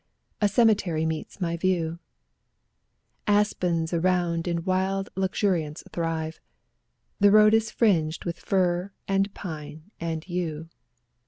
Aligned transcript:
a 0.41 0.47
cemetery 0.47 1.05
meets 1.05 1.39
my 1.39 1.55
view; 1.55 1.99
Aspens 3.27 3.93
around 3.93 4.47
in 4.47 4.63
wild 4.65 5.11
luxuriance 5.15 5.83
thrive, 5.93 6.41
The 7.19 7.29
road 7.29 7.53
is 7.53 7.69
fringed 7.69 8.25
with 8.25 8.39
fir 8.39 8.93
and 9.07 9.31
pine 9.35 9.91
and 9.99 10.27
yew. 10.27 10.69